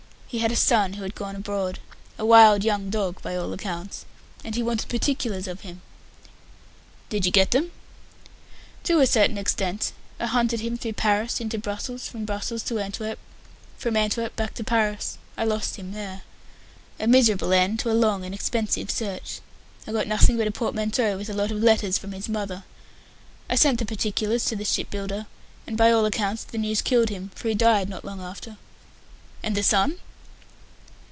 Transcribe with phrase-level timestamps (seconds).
[0.31, 1.79] He had a son who had gone abroad
[2.17, 4.05] a wild young dog, by all accounts
[4.45, 5.81] and he wanted particulars of him."
[7.09, 7.73] "Did you get them?"
[8.85, 9.91] "To a certain extent.
[10.21, 13.19] I hunted him through Paris into Brussels, from Brussels to Antwerp,
[13.77, 15.17] from Antwerp back to Paris.
[15.35, 16.21] I lost him there.
[16.97, 19.41] A miserable end to a long and expensive search.
[19.85, 22.63] I got nothing but a portmanteau with a lot of letters from his mother.
[23.49, 25.25] I sent the particulars to the ship builder,
[25.67, 28.55] and by all accounts the news killed him, for he died not long after."
[29.43, 29.97] "And the son?"